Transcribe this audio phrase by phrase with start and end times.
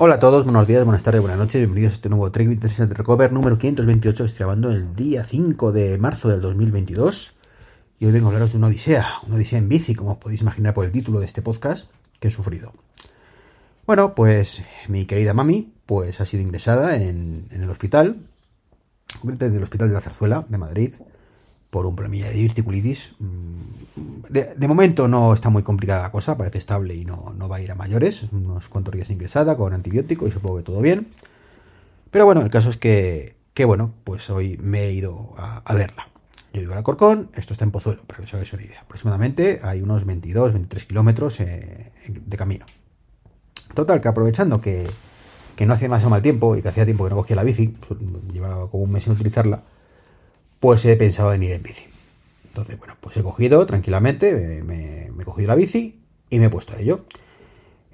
[0.00, 2.92] Hola a todos, buenos días, buenas tardes, buenas noches, bienvenidos a este nuevo Trek Internet
[2.92, 4.26] Recover número 528.
[4.26, 7.34] Estoy grabando el día 5 de marzo del 2022
[7.98, 10.72] y hoy vengo a hablaros de una odisea, una odisea en bici, como podéis imaginar
[10.72, 11.90] por el título de este podcast
[12.20, 12.74] que he sufrido.
[13.88, 18.18] Bueno, pues mi querida mami pues ha sido ingresada en, en el hospital,
[19.24, 20.94] en el hospital de la Zarzuela de Madrid,
[21.70, 23.14] por un problemilla de diverticulitis.
[23.18, 27.56] Mm, de, momento no está muy complicada la cosa, parece estable y no, no va
[27.56, 28.24] a ir a mayores.
[28.32, 31.08] Unos cuantos días ingresada con antibiótico y supongo que todo bien.
[32.10, 36.08] Pero bueno, el caso es que, que bueno, pues hoy me he ido a, verla.
[36.52, 38.80] Yo vivo a Corcón, esto está en Pozuelo, para que os hagáis una idea.
[38.80, 42.64] Aproximadamente hay unos 22, 23 kilómetros eh, de camino.
[43.74, 44.88] Total, que aprovechando que,
[45.54, 47.76] que no hacía demasiado mal tiempo y que hacía tiempo que no cogía la bici,
[48.32, 49.62] llevaba como un mes sin utilizarla,
[50.60, 51.84] pues he pensado en ir en bici.
[52.46, 56.74] Entonces, bueno, pues he cogido tranquilamente, me, he cogido la bici y me he puesto
[56.74, 57.04] a ello.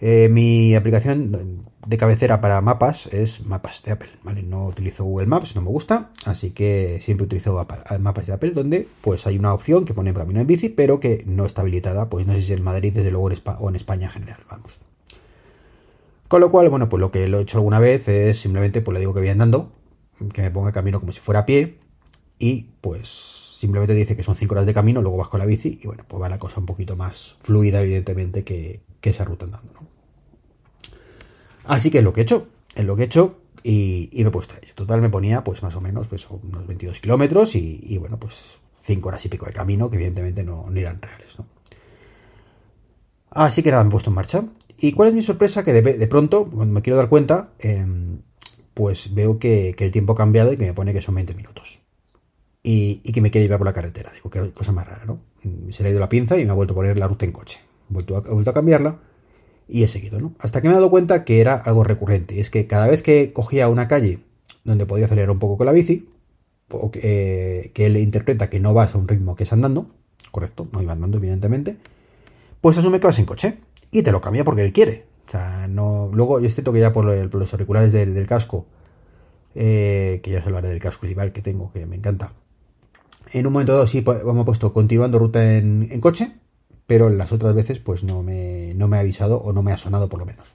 [0.00, 4.42] Eh, mi aplicación de cabecera para mapas es mapas de Apple, ¿vale?
[4.42, 7.54] No utilizo Google Maps, no me gusta, así que siempre utilizo
[8.00, 11.22] mapas de Apple donde pues hay una opción que pone camino en bici, pero que
[11.26, 13.28] no está habilitada, pues no sé si en Madrid, desde luego
[13.60, 14.78] o en España en general, vamos.
[16.28, 18.94] Con lo cual, bueno, pues lo que lo he hecho alguna vez es simplemente, pues
[18.94, 19.70] le digo que voy andando,
[20.32, 21.76] que me ponga camino como si fuera a pie,
[22.44, 23.08] y pues
[23.58, 26.04] simplemente dice que son 5 horas de camino, luego vas con la bici y bueno,
[26.06, 29.72] pues va la cosa un poquito más fluida evidentemente que, que esa ruta andando.
[29.72, 29.88] ¿no?
[31.64, 34.30] Así que es lo que he hecho, es lo que he hecho y, me he
[34.30, 34.74] puesto a ello.
[34.74, 39.08] Total me ponía pues más o menos pues unos 22 kilómetros y, bueno pues 5
[39.08, 41.38] horas y pico de camino que evidentemente no, no irán reales.
[43.30, 44.44] Así que nada, me he puesto en marcha.
[44.76, 45.64] ¿Y cuál es mi sorpresa?
[45.64, 47.86] Que de, pronto, cuando me quiero dar cuenta, eh,
[48.74, 51.83] pues veo que el tiempo ha cambiado y que me pone que son 20 minutos
[52.66, 54.10] y, que me quiere llevar por la carretera.
[54.12, 55.20] Digo, qué cosa más rara, ¿no?
[55.70, 57.32] Se le ha ido la pinza y me ha vuelto a poner la ruta en
[57.32, 57.60] coche.
[57.90, 58.96] He vuelto a, cambiarla
[59.68, 60.32] y he seguido, ¿no?
[60.38, 62.40] Hasta que me he dado cuenta que era algo recurrente.
[62.40, 64.20] Es que cada vez que cogía una calle
[64.64, 66.08] donde podía acelerar un poco con la bici,
[66.94, 69.90] eh, que él interpreta que no vas a un ritmo que es andando,
[70.30, 71.76] correcto, no iba andando, evidentemente,
[72.62, 73.58] pues asume que vas en coche
[73.90, 75.04] y te lo cambia porque él quiere.
[75.28, 76.10] O sea, no.
[76.14, 78.64] Luego, yo estoy que ya por, los auriculares del, del casco,
[79.54, 82.32] eh, que ya os hablaré del casco rival que tengo, que me encanta
[83.34, 86.32] en un momento dado sí pues, hemos puesto continuando ruta en, coche,
[86.86, 89.76] pero las otras veces pues no me, no me ha avisado o no me ha
[89.76, 90.54] sonado por lo menos.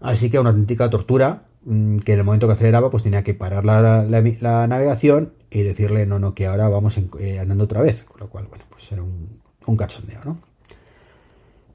[0.00, 3.34] Así que una auténtica tortura mm, que en el momento que aceleraba pues tenía que
[3.34, 8.04] parar la, navegación y decirle no, no, que ahora vamos en, eh, andando otra vez,
[8.04, 10.38] con lo cual, bueno, pues era un, cachondeo, ¿no?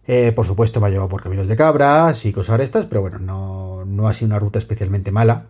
[0.08, 3.20] Eh, por supuesto me ha llevado por caminos de cabras y cosas estas, pero bueno,
[3.20, 5.46] no, no ha sido una ruta especialmente mala.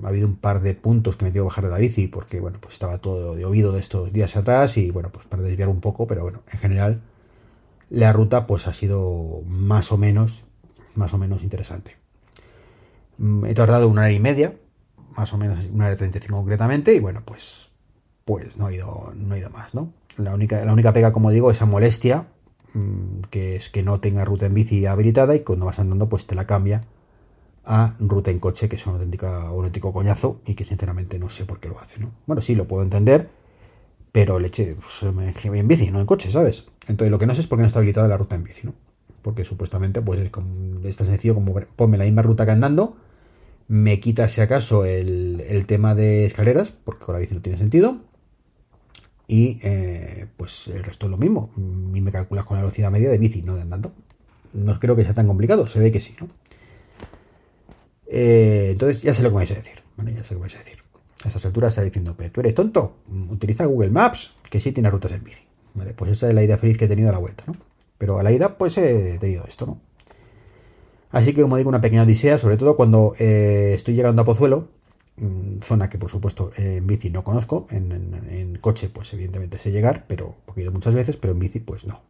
[0.00, 2.40] Mm, ha habido un par de puntos que me dio bajar de la bici porque
[2.40, 5.68] bueno, pues estaba todo de oído de estos días atrás y bueno, pues para desviar
[5.68, 7.00] un poco, pero bueno, en general
[7.90, 10.44] la ruta pues ha sido más o menos,
[10.94, 11.96] más o menos interesante.
[13.18, 14.54] Mm, he tardado una hora y media,
[15.16, 17.70] más o menos una hora y 35 concretamente y bueno, pues,
[18.24, 19.92] pues no he ido, no he ido más, ¿no?
[20.16, 22.26] La única, la única pega, como digo, esa molestia
[23.30, 26.34] que es que no tenga ruta en bici habilitada y cuando vas andando pues te
[26.34, 26.82] la cambia
[27.70, 31.60] a ruta en coche, que es un auténtico, coñazo y que sinceramente no sé por
[31.60, 32.10] qué lo hace, ¿no?
[32.26, 33.28] Bueno, sí, lo puedo entender,
[34.10, 36.64] pero leche, pues, en bici, no en coche, ¿sabes?
[36.88, 38.62] Entonces lo que no sé es por qué no está habilitada la ruta en bici,
[38.64, 38.72] ¿no?
[39.20, 42.96] Porque supuestamente pues es, como, es tan sencillo como ponme la misma ruta que andando,
[43.68, 47.58] me quita si acaso el, el tema de escaleras, porque con la bici no tiene
[47.58, 47.98] sentido,
[49.26, 51.50] y eh, pues el resto es lo mismo.
[51.94, 53.92] Y me calculas con la velocidad media de bici, no de andando.
[54.54, 56.28] No creo que sea tan complicado, se ve que sí, ¿no?
[58.10, 59.82] Eh, entonces ya sé lo que vais a decir.
[59.96, 60.78] Ya sé lo que vais a decir.
[61.24, 62.98] A estas alturas está diciendo, pero tú eres tonto,
[63.28, 65.42] utiliza Google Maps, que sí tiene rutas en bici.
[65.96, 67.54] Pues esa es la idea feliz que he tenido a la vuelta, ¿no?
[67.98, 69.80] Pero a la ida, pues he tenido esto, ¿no?
[71.10, 74.68] Así que, como digo, una pequeña odisea, sobre todo cuando eh, estoy llegando a Pozuelo,
[75.62, 80.36] zona que por supuesto en bici no conozco, en, coche pues evidentemente sé llegar, pero
[80.56, 82.02] he ido muchas veces, pero en bici pues no.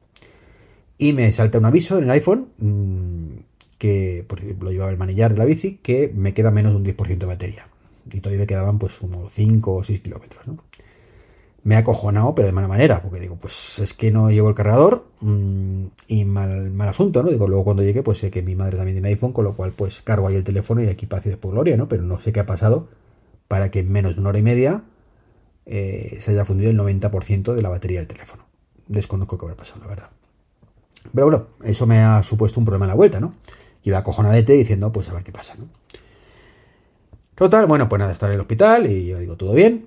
[0.98, 3.38] Y me salta un aviso en el iPhone mmm,
[3.78, 6.84] que por ejemplo llevaba el manillar de la bici que me queda menos de un
[6.84, 7.66] 10% de batería.
[8.12, 10.58] Y todavía me quedaban pues unos 5 o 6 kilómetros, ¿no?
[11.64, 14.54] Me ha acojonado, pero de mala manera, porque digo, pues es que no llevo el
[14.54, 17.30] cargador mmm, y mal, mal asunto, ¿no?
[17.30, 19.72] Digo, luego cuando llegue, pues sé que mi madre también tiene iPhone, con lo cual
[19.72, 21.88] pues cargo ahí el teléfono y aquí paz y después gloria, ¿no?
[21.88, 22.88] Pero no sé qué ha pasado
[23.48, 24.84] para que en menos de una hora y media
[25.66, 28.44] eh, se haya fundido el 90% de la batería del teléfono.
[28.86, 30.10] Desconozco qué habrá pasado, la verdad.
[31.12, 33.34] Pero bueno, eso me ha supuesto un problema a la vuelta, ¿no?
[33.88, 35.64] Iba acojonadete diciendo, pues a ver qué pasa, ¿no?
[37.34, 39.86] Total, bueno, pues nada, estar en el hospital y yo digo, todo bien.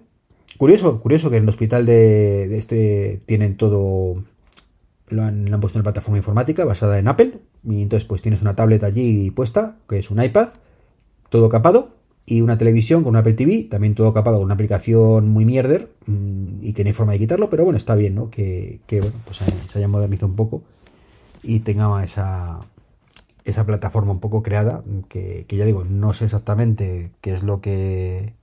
[0.57, 4.23] Curioso, curioso que en el hospital de, este tienen todo,
[5.09, 7.33] lo han, puesto en la plataforma informática basada en Apple,
[7.63, 10.49] y entonces pues tienes una tablet allí puesta, que es un iPad,
[11.29, 11.89] todo capado,
[12.25, 15.89] y una televisión con un Apple TV, también todo capado con una aplicación muy mierder
[16.07, 18.31] mm, y que no hay forma de quitarlo, pero bueno, está bien, ¿no?
[18.31, 20.63] Que, bueno, pues se haya modernizado un poco
[21.43, 22.61] y tenga esa,
[23.45, 28.33] esa plataforma un poco creada, que, ya digo, no sé exactamente qué es lo que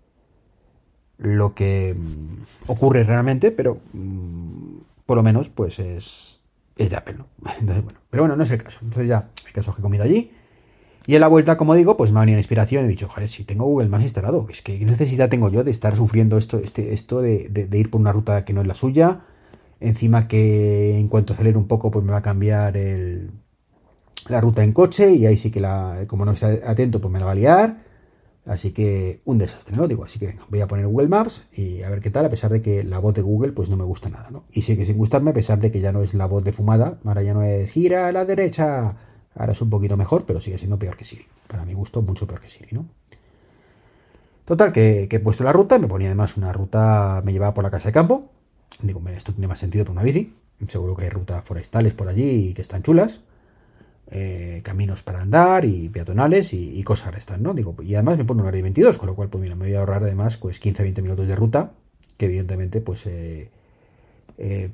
[1.18, 6.38] lo que mm, ocurre realmente, pero mm, por lo menos pues es,
[6.76, 7.26] es de Apple, ¿no?
[7.60, 8.78] Entonces, bueno, pero bueno, no es el caso.
[8.82, 10.30] Entonces ya, el caso que he comido allí,
[11.08, 13.08] y en la vuelta, como digo, pues me ha venido la inspiración y he dicho,
[13.08, 16.36] joder, si tengo Google Maps instalado, es que ¿qué necesidad tengo yo de estar sufriendo
[16.36, 19.22] esto, este, esto de, ir por una ruta que no es la suya?
[19.80, 23.30] Encima que en cuanto acelere un poco, pues me va a cambiar el,
[24.28, 27.18] la ruta en coche y ahí sí que la, como no está atento, pues me
[27.18, 27.76] la va a liar.
[28.46, 29.86] Así que un desastre, ¿no?
[29.86, 32.30] Digo, así que venga, voy a poner Google Maps y a ver qué tal, a
[32.30, 34.44] pesar de que la voz de Google pues no me gusta nada, ¿no?
[34.50, 36.98] Y sigue sin gustarme a pesar de que ya no es la voz de fumada,
[37.04, 38.96] ahora ya no es gira a la derecha,
[39.38, 41.26] Ahora es un poquito mejor, pero sigue siendo peor que Siri.
[41.46, 42.86] Para mi gusto, mucho peor que Siri, ¿no?
[44.44, 47.70] Total, que, he puesto la ruta, me ponía además una ruta, me llevaba por la
[47.70, 48.30] casa de campo.
[48.82, 50.34] Digo, esto tiene más sentido por una bici.
[50.68, 53.20] Seguro que hay rutas forestales por allí que están chulas.
[54.10, 57.52] Eh, caminos para andar y peatonales y, cosas restas, ¿no?
[57.52, 59.66] Digo, y además me pone una hora y 22, con lo cual, pues mira, me
[59.66, 61.72] voy a ahorrar además pues 15-20 minutos de ruta,
[62.16, 63.50] que evidentemente, pues eh,
[64.38, 64.70] eh,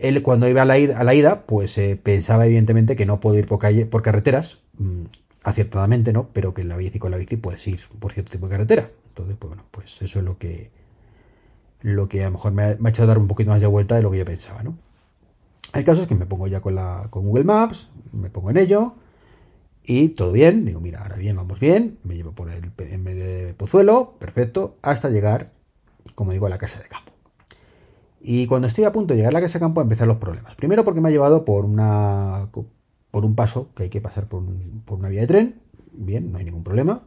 [0.00, 3.20] él cuando iba a la ida, a la ida pues eh, pensaba evidentemente que no
[3.20, 5.04] puedo ir por, calle, por carreteras, mm,
[5.42, 8.46] aciertadamente no, pero que en la bici con la bici puedes ir por cierto tipo
[8.46, 8.90] de carretera.
[9.08, 10.70] Entonces, pues bueno, pues eso es lo que
[11.82, 14.02] lo que a lo mejor me ha, hecho dar un poquito más de vuelta de
[14.02, 14.74] lo que yo pensaba, ¿no?
[15.74, 18.94] Hay casos que me pongo ya con, la, con Google Maps, me pongo en ello
[19.82, 20.64] y todo bien.
[20.64, 21.98] Digo, mira, ahora bien, vamos bien.
[22.04, 25.50] Me llevo por el en medio de Pozuelo, perfecto, hasta llegar,
[26.14, 27.10] como digo, a la casa de campo.
[28.20, 30.54] Y cuando estoy a punto de llegar a la casa de campo, empezar los problemas.
[30.54, 32.50] Primero porque me ha llevado por una
[33.10, 34.44] por un paso que hay que pasar por,
[34.90, 35.60] una vía de tren.
[35.90, 37.02] Bien, no hay ningún problema.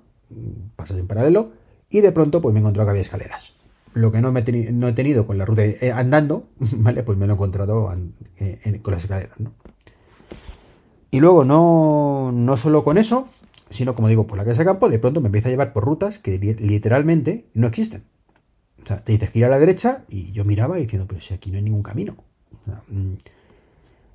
[0.75, 1.52] Pasas en paralelo.
[1.90, 3.54] Y de pronto, pues me he encontrado que había escaleras.
[3.98, 7.04] Lo que no, me he tenido con la ruta eh, andando, ¿vale?
[7.04, 7.94] Pues me lo he encontrado
[8.38, 9.52] eh, con las escaleras, ¿no?
[11.10, 13.28] Y luego, no, no solo con eso,
[13.70, 15.84] sino como digo, por la casa de campo, de pronto me empieza a llevar por
[15.84, 18.04] rutas que literalmente no existen.
[18.84, 21.52] O sea, te dices gira a la derecha y yo miraba diciendo, pero si aquí
[21.52, 22.16] no hay ningún camino.
[22.90, 23.14] Mm.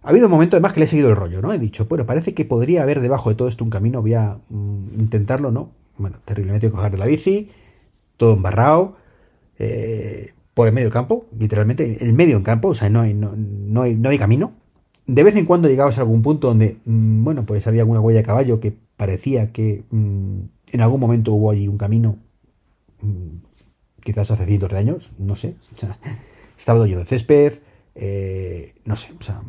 [0.03, 1.53] ha habido un momento además que le he seguido el rollo, ¿no?
[1.53, 4.39] He dicho, bueno, parece que podría haber debajo de todo esto un camino, voy a
[4.49, 5.71] mm, intentarlo, ¿no?
[5.97, 7.51] Bueno, terriblemente coger de la bici,
[8.17, 8.97] todo embarrado,
[9.63, 13.15] eh, por el medio del campo, literalmente, el medio del campo, o sea, no hay,
[13.15, 14.53] no, hay, no hay camino.
[15.07, 18.21] De vez en cuando llegabas a algún punto donde, mm, bueno, pues había alguna huella
[18.21, 22.17] de caballo que parecía que en algún momento hubo allí un camino
[24.03, 25.55] quizás hace cientos de años, no sé.
[26.59, 27.55] estaba todo lleno de césped,
[27.95, 29.41] eh, no sé, o sea,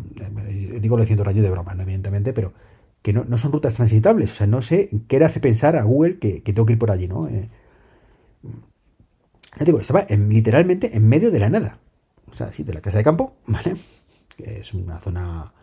[0.79, 2.53] digo lo de cientos de años de broma, evidentemente, pero
[3.01, 6.19] que no, son rutas transitables, o sea, no sé qué le hace pensar a Google
[6.19, 7.27] que, tengo que ir por allí, ¿no?
[7.27, 7.49] Eh,
[9.59, 11.79] digo, estaba literalmente en medio de la nada,
[12.31, 13.75] o sea, sí, de la casa de campo, ¿vale?
[14.35, 15.53] Que es una zona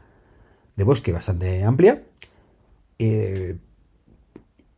[0.76, 2.02] de bosque bastante amplia,
[2.98, 3.56] eh,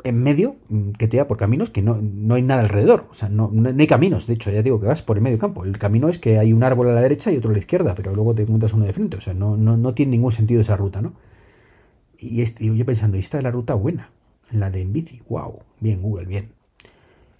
[0.04, 1.94] en medio mm, que te da por caminos que no,
[2.34, 3.06] hay nada alrededor.
[3.10, 4.26] O sea, no, hay caminos.
[4.26, 5.64] De hecho, ya digo que vas por el medio campo.
[5.64, 7.94] El camino es que hay un árbol a la derecha y otro a la izquierda,
[7.94, 9.16] pero luego te encuentras uno de frente.
[9.16, 11.14] O sea, no, no, tiene ningún sentido esa ruta, ¿no?
[12.18, 14.10] Y, este, yo pensando, esta es la ruta buena,
[14.50, 15.20] la de en bici.
[15.28, 15.60] ¡Wow!
[15.80, 16.50] Bien, Google, bien.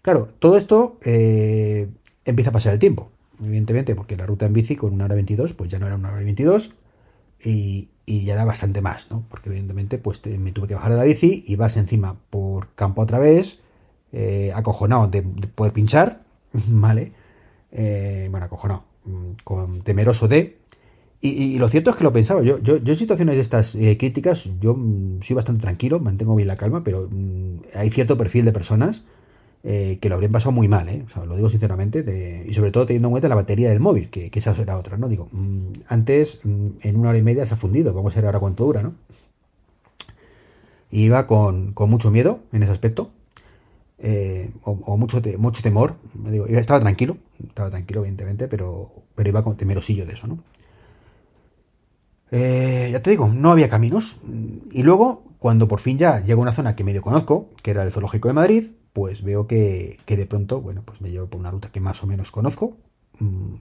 [0.03, 1.89] Claro, todo esto eh,
[2.25, 5.53] empieza a pasar el tiempo, evidentemente, porque la ruta en bici con una hora 22,
[5.55, 6.75] pues ya no era una hora 22.
[7.45, 9.25] Y, y ya era bastante más, ¿no?
[9.29, 13.03] Porque evidentemente pues me tuve que bajar de la bici y vas encima por campo
[13.03, 13.61] otra vez,
[14.13, 16.23] eh, acojonado de, poder pinchar,
[16.69, 17.13] ¿vale?
[17.71, 20.59] Eh, bueno, acojonado, mm, con temeroso de...
[21.25, 23.97] Y, lo cierto es que lo pensaba, yo, yo, yo en situaciones de estas eh,
[23.97, 28.45] críticas, yo mm, soy bastante tranquilo, mantengo bien la calma, pero mm, hay cierto perfil
[28.45, 29.05] de personas
[29.65, 31.05] eh, que lo habrían pasado muy mal, ¿eh?
[31.07, 34.11] O sea, lo digo sinceramente, y sobre todo teniendo en cuenta la batería del móvil,
[34.11, 35.09] que, esa será otra, ¿no?
[35.09, 38.27] Digo, mm, antes mm, en una hora y media se ha fundido, vamos a ver
[38.27, 38.95] ahora cuánto dura, ¿no?
[40.93, 43.11] iba con, mucho miedo en ese aspecto,
[43.99, 49.57] eh, o, mucho, mucho temor, digo, estaba tranquilo, estaba tranquilo evidentemente, pero, pero iba con
[49.57, 50.39] temerosillo de eso, ¿no?
[52.31, 54.19] Eh, ya te digo, no había caminos.
[54.73, 57.83] Y luego, cuando por fin ya llego a una zona que medio conozco, que era
[57.85, 61.51] el Zoológico de Madrid, pues veo que, de pronto, bueno, pues me llevo por una
[61.51, 62.77] ruta que más o menos conozco
[63.19, 63.55] mm,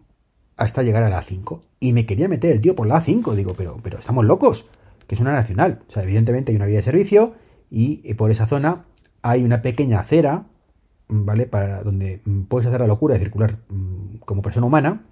[0.58, 1.62] hasta llegar a la A5.
[1.80, 4.68] Y me quería meter el tío por la A5, digo, pero, pero estamos locos,
[5.08, 5.80] que es una nacional.
[5.88, 7.34] O sea, evidentemente hay una vía de servicio
[7.70, 8.86] y por esa zona
[9.22, 10.46] hay una pequeña acera,
[11.08, 11.46] ¿vale?
[11.46, 15.04] Para donde mm, puedes hacer la locura de circular mm, como persona humana.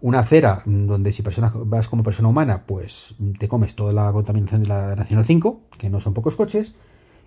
[0.00, 4.62] una acera donde si personas, vas como persona humana, pues te comes toda la contaminación
[4.62, 6.74] de la Nacional 5, que no son pocos coches,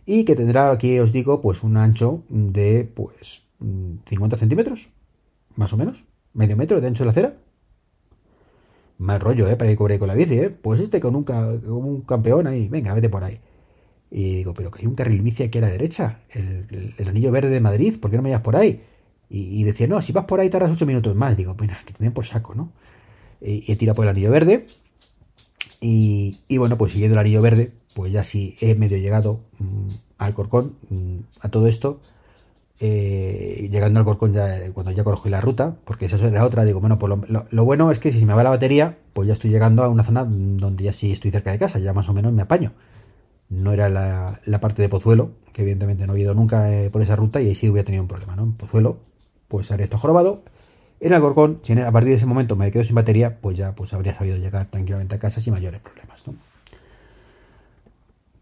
[0.07, 4.87] y que tendrá, aquí os digo, pues un ancho de pues 50 centímetros,
[5.55, 7.33] más o menos, medio metro de ancho de la acera.
[8.99, 9.57] Mal rollo, ¿eh?
[9.57, 10.49] Para ir con la bici, ¿eh?
[10.49, 13.39] Pues este con un, campeón ahí, venga, vete por ahí.
[14.09, 17.49] Y digo, pero que hay un carril bici aquí a la derecha, el, anillo verde
[17.49, 18.81] de Madrid, ¿por qué no me llevas por ahí?
[19.29, 21.35] Y, decía, no, si vas por ahí tardas ocho minutos más.
[21.35, 22.71] Digo, bueno, que den por saco, ¿no?
[23.41, 24.65] Y, he tirado por el anillo verde.
[25.81, 29.87] Y, bueno, pues siguiendo el anillo verde, pues ya sí he medio llegado mm,
[30.19, 31.99] al Corcón, mm, a todo esto.
[32.79, 36.79] Eh, llegando al Corcón ya cuando ya conozco la ruta, porque esa era otra, digo,
[36.79, 37.11] bueno, pues
[37.49, 40.03] lo, bueno es que si me va la batería, pues ya estoy llegando a una
[40.03, 42.73] zona donde ya sí estoy cerca de casa, ya más o menos me apaño.
[43.49, 47.15] No era la, parte de Pozuelo, que evidentemente no he ido nunca eh, por esa
[47.15, 48.43] ruta y ahí sí hubiera tenido un problema, ¿no?
[48.43, 48.99] En Pozuelo,
[49.47, 50.43] pues habría esto jorobado.
[50.99, 53.91] En Alcorcón, si a partir de ese momento me quedo sin batería, pues ya pues
[53.93, 56.21] habría sabido llegar tranquilamente a casa sin mayores problemas.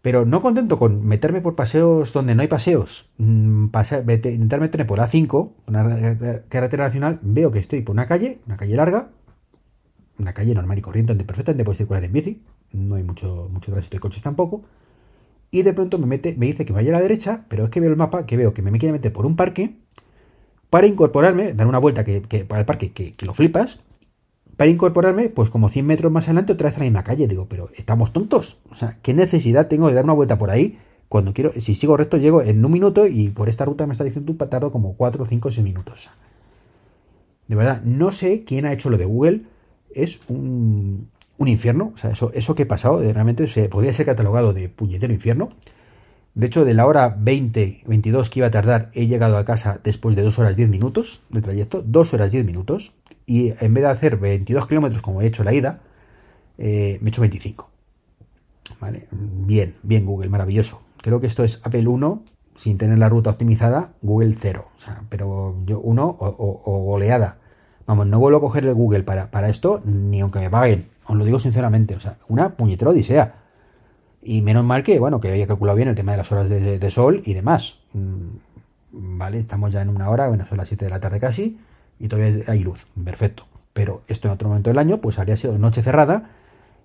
[0.06, 3.70] Pero no contento con meterme por paseos donde no hay paseos, mm,
[4.04, 6.16] intentar meterme por A5, una
[6.48, 9.08] carretera nacional, veo que estoy por una calle, una calle larga,
[10.16, 13.72] una calle normal y corriente donde perfectamente puedes circular en bici, no hay mucho, mucho
[13.72, 14.62] tránsito de coches tampoco,
[15.50, 17.80] y de pronto me mete, me dice que vaya a la derecha, pero es que
[17.80, 19.74] veo el mapa, que veo que me quiere meter por un parque,
[20.70, 23.80] para incorporarme, dar una vuelta que, para parque que, lo flipas,
[24.56, 27.28] para incorporarme, pues como 100 metros más adelante, otra vez la misma calle.
[27.28, 28.58] Digo, pero estamos tontos.
[28.70, 30.78] O sea, ¿qué necesidad tengo de dar una vuelta por ahí?
[31.08, 34.04] Cuando quiero, si sigo recto, llego en un minuto y por esta ruta me está
[34.04, 36.08] diciendo tú tardo como 4, 5, 6 minutos.
[37.46, 39.42] De verdad, no sé quién ha hecho lo de Google.
[39.94, 41.92] Es un, infierno.
[41.94, 45.50] O sea, eso, eso que he pasado, realmente se podría ser catalogado de puñetero infierno.
[46.34, 49.80] De hecho, de la hora 20, 22 que iba a tardar, he llegado a casa
[49.82, 52.92] después de 2 horas 10 minutos de trayecto, 2 horas 10 minutos,
[53.26, 55.80] y en vez de hacer 22 kilómetros como he hecho la ida,
[56.58, 57.68] eh, me he hecho 25.
[58.80, 60.82] Vale, bien, bien Google, maravilloso.
[60.98, 62.22] Creo que esto es Apple 1
[62.56, 64.66] sin tener la ruta optimizada, Google 0.
[64.76, 67.38] O sea, pero yo 1 o, goleada.
[67.86, 70.88] Vamos, no vuelvo a coger el Google para, para esto, ni aunque me paguen.
[71.04, 71.94] Os lo digo sinceramente.
[71.94, 73.34] O sea, una puñetera odisea.
[74.22, 76.90] Y menos mal que, bueno, que había calculado bien el tema de las horas de,
[76.90, 77.78] sol y demás.
[77.92, 81.58] Mm, vale, estamos ya en una hora, bueno, son las 7 de la tarde casi,
[81.98, 83.46] y todavía hay luz, perfecto.
[83.72, 86.30] Pero esto en otro momento del año, pues habría sido noche cerrada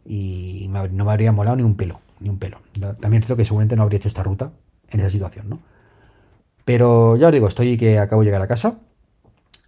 [0.06, 2.60] y no me habría molado ni un pelo, ni un pelo.
[3.00, 4.52] También es cierto que seguramente no habría hecho esta ruta
[4.90, 5.60] en esa situación, ¿no?
[6.66, 8.80] Pero ya os digo, estoy que acabo de llegar a casa.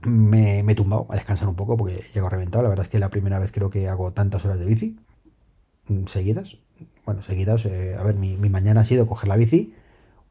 [0.01, 2.63] Me, he tumbado a descansar un poco porque llego reventado.
[2.63, 4.97] La verdad es que es la primera vez creo que hago tantas horas de bici
[5.87, 6.57] mm, seguidas
[7.05, 9.73] bueno, seguidas, eh, a ver, mi, mañana ha sido coger la bici,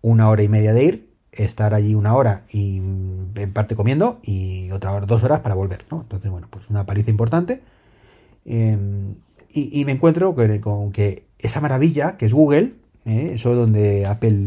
[0.01, 4.71] una hora y media de ir, estar allí una hora y en parte comiendo y
[4.71, 6.03] otra hora, dos horas para volver, ¿no?
[6.03, 7.63] Entonces, bueno, pues una paliza importante.
[8.45, 9.15] Em,
[9.55, 12.73] y, me encuentro con, que esa maravilla que es Google,
[13.05, 13.33] ¿eh?
[13.35, 14.47] eso donde Apple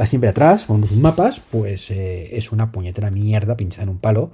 [0.00, 3.98] va siempre atrás con sus mapas, pues eh, es una puñetera mierda pinchada en un
[3.98, 4.30] palo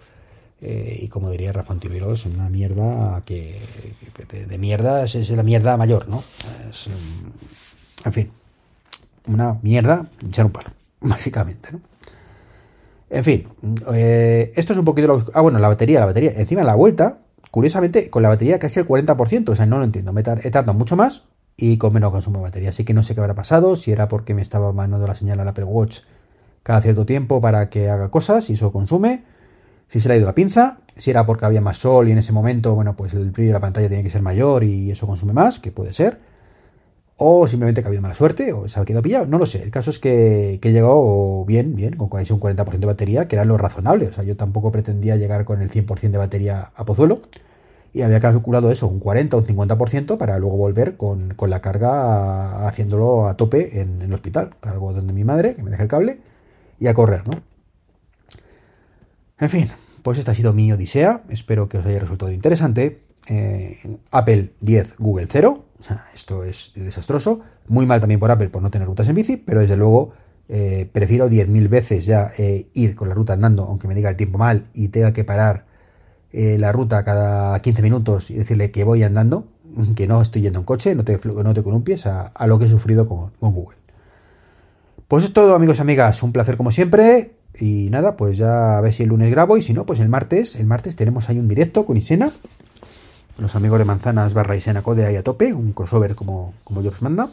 [0.62, 3.60] eh, y como diría Rafa Antivero, es una mierda que,
[4.48, 6.22] de, mierda es, la mierda mayor, ¿no?
[8.04, 8.30] en fin,
[9.26, 10.70] una mierda, echar un palo,
[11.08, 11.80] básicamente, ¿no?
[13.08, 13.48] En fin,
[13.94, 16.32] eh, esto es un poquito lo Ah, bueno, la batería, la batería.
[16.34, 17.18] Encima la vuelta,
[17.52, 20.12] curiosamente, con la batería casi el 40%, o sea, no lo entiendo.
[20.12, 21.24] Me he tardado mucho más
[21.56, 22.70] y con menos consumo de batería.
[22.70, 25.38] Así que no sé qué habrá pasado, si era porque me estaba mandando la señal
[25.40, 26.00] al Apple Watch
[26.64, 29.22] cada cierto tiempo para que haga cosas y eso consume
[29.88, 32.18] si se le ha ido la pinza, si era porque había más sol y en
[32.18, 35.06] ese momento, bueno, pues el brillo de la pantalla tiene que ser mayor y eso
[35.06, 36.18] consume más, que puede ser.
[37.18, 39.62] O simplemente que ha habido mala suerte, o se ha quedado pillado, no lo sé.
[39.62, 43.26] El caso es que, que he llegado bien, bien, con casi un 40% de batería,
[43.26, 44.08] que era lo razonable.
[44.08, 47.22] O sea, yo tampoco pretendía llegar con el 100% de batería a Pozuelo.
[47.96, 52.68] Y había calculado eso, un 40 o un 50% para luego volver con, la carga
[52.68, 54.50] haciéndolo a tope en, el hospital.
[54.60, 56.18] Cargo donde mi madre, que me deje el cable,
[56.78, 57.40] y a correr, ¿no?
[59.38, 59.70] En fin,
[60.02, 61.22] pues esta ha sido mi odisea.
[61.30, 63.00] Espero que os haya resultado interesante.
[63.28, 63.78] Eh,
[64.10, 65.64] Apple 10, Google 0.
[66.14, 67.40] Esto es desastroso.
[67.68, 70.12] Muy mal también por Apple por no tener rutas en bici, pero desde luego
[70.48, 74.16] eh, prefiero 10.000 veces ya eh, ir con la ruta andando, aunque me diga el
[74.16, 75.66] tiempo mal y tenga que parar
[76.32, 79.46] la ruta cada 15 minutos y decirle que voy andando,
[79.94, 82.66] que no estoy yendo en coche, no te, no te columpies a, a lo que
[82.66, 83.78] he sufrido con, con Google.
[85.08, 86.22] Pues es todo, amigos y amigas.
[86.22, 87.32] Un placer como siempre.
[87.58, 90.08] Y nada, pues ya a ver si el lunes grabo y si no, pues el
[90.08, 92.30] martes, el martes tenemos ahí un directo con Isena,
[93.38, 97.02] los amigos de Manzanas barra Isena Code ahí a tope, un crossover como, como os
[97.02, 97.28] manda.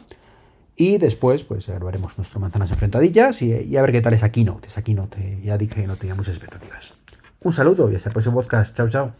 [0.76, 4.68] Y después, pues grabaremos nuestro Manzanas enfrentadillas y, y, a ver qué tal esa keynote,
[4.68, 5.40] esa keynote.
[5.42, 6.94] Ya dije que no tenía muchas expectativas.
[7.40, 8.76] Un saludo y hasta el próximo podcast.
[8.76, 9.12] Chao, chao.